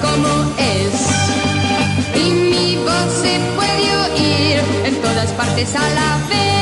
como 0.00 0.54
es. 0.58 0.94
Y 2.14 2.30
mi 2.30 2.76
voz 2.76 3.12
se 3.22 3.38
puede 3.56 3.96
oír 3.96 4.60
en 4.84 5.00
todas 5.00 5.30
partes 5.32 5.74
a 5.74 5.88
la 5.90 6.28
vez. 6.28 6.59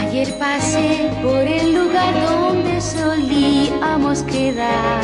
Ayer 0.00 0.38
pasé 0.38 1.10
por 1.22 1.42
el 1.46 1.74
lugar 1.74 2.14
donde 2.24 2.80
solíamos 2.80 4.22
quedar 4.22 5.02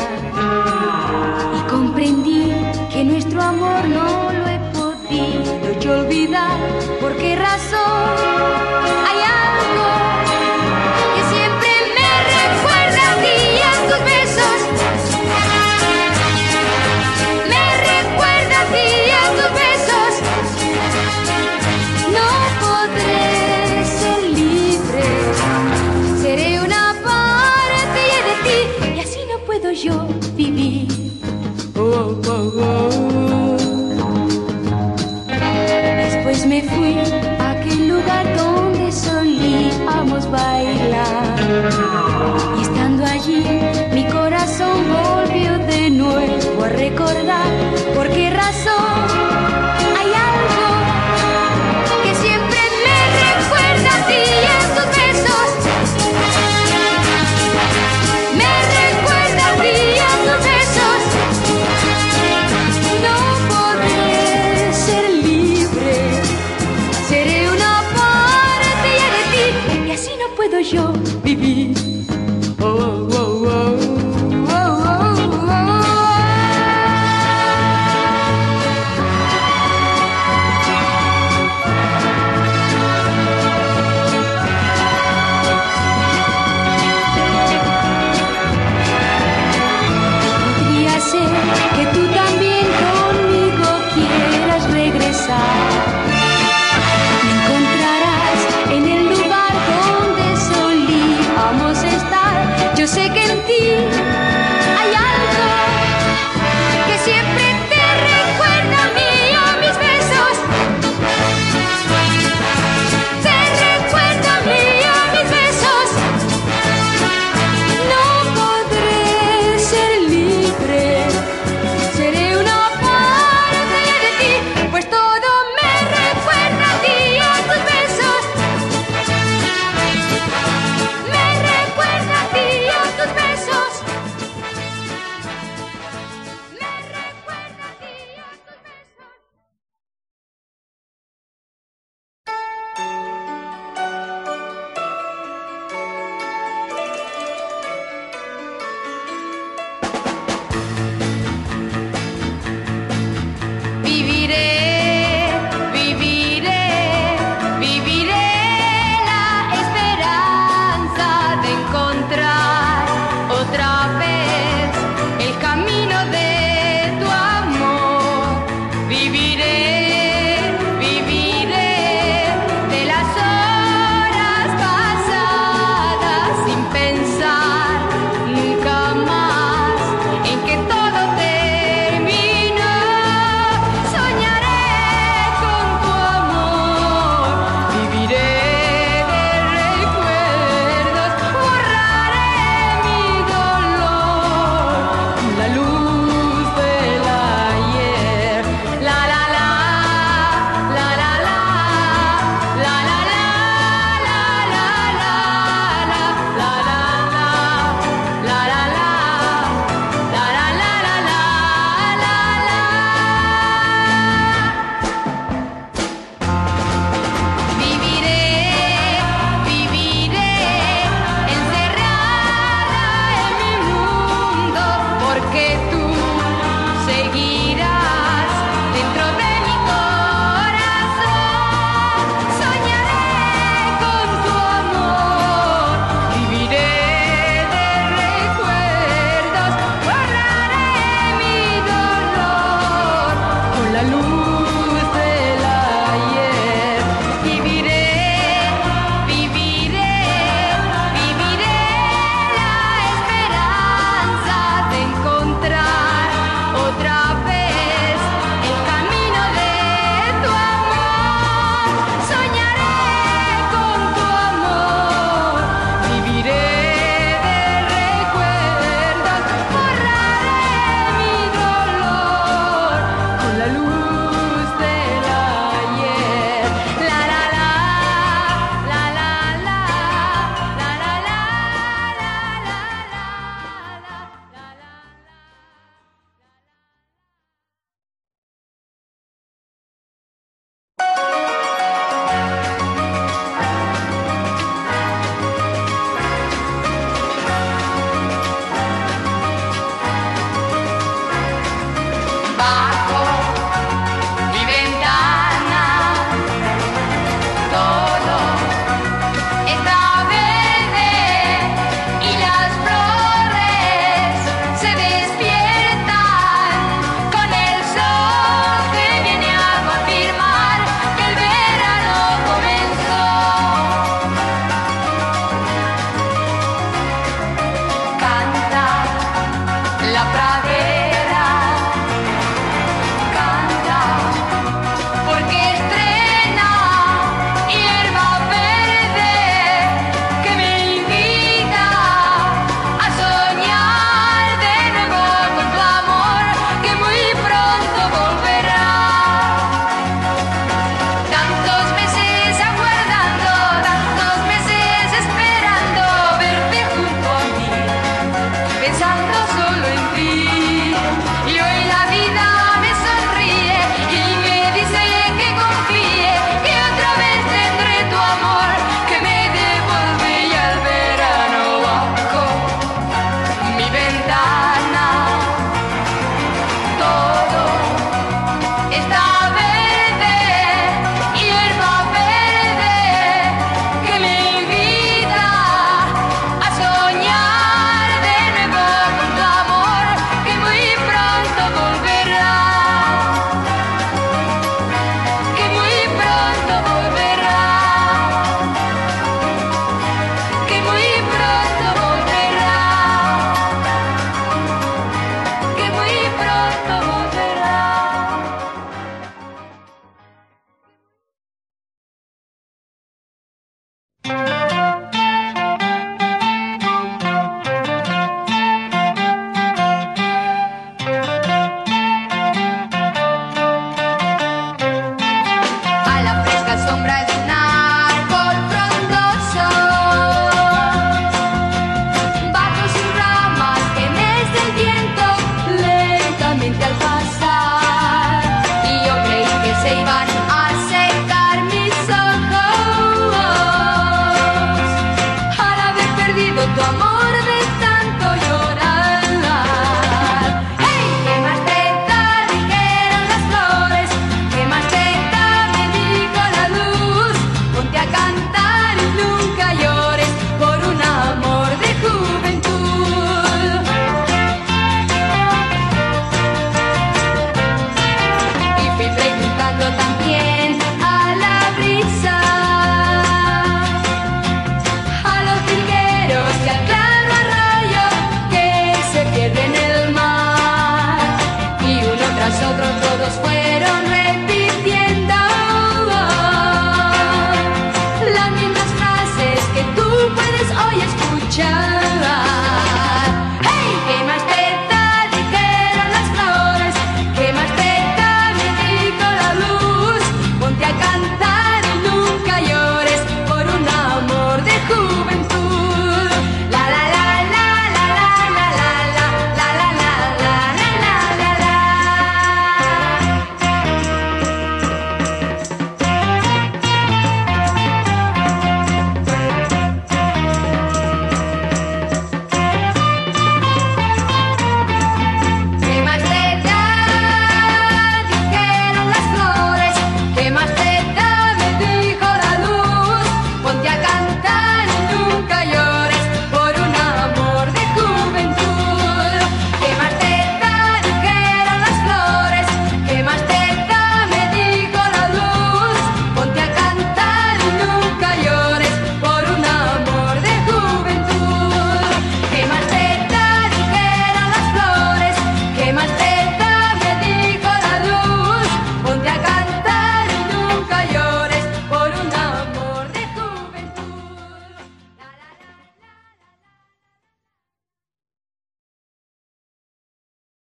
y 1.55 1.69
comprendí 1.69 2.51
que 2.91 3.03
nuestro 3.03 3.41
amor 3.41 3.87
no 3.87 4.33
lo 4.33 4.47
he 4.47 4.59
podido 4.73 5.79
yo 5.79 5.99
olvidar. 5.99 6.57
¿Por 6.99 7.15
qué 7.17 7.35
razón? 7.35 7.88